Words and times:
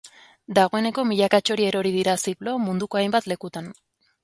Dagoeneko 0.59 1.03
milaka 1.09 1.41
txori 1.49 1.67
erori 1.73 1.93
dira 1.97 2.17
ziplo 2.25 2.57
munduko 2.67 3.03
hainbat 3.03 3.31
lekutan. 3.35 3.73